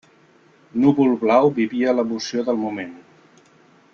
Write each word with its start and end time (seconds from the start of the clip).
Núvol-Blau 0.85 1.51
vivia 1.59 1.95
l'emoció 1.99 2.47
del 2.49 2.61
moment. 2.65 2.97